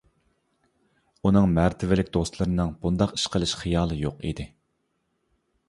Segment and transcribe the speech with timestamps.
[1.27, 4.51] ئۇنىڭ مەرتىۋىلىك دوستلىرىنىڭ بۇنداق ئىش قىلىش خىيالى يوق ئىدى.